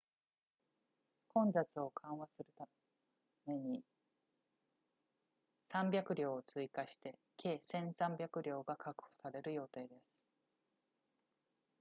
[1.27, 2.67] 混雑を緩和するた
[3.45, 3.83] めに
[5.69, 10.01] 300両を追加して計 1,300 両が確保される予定です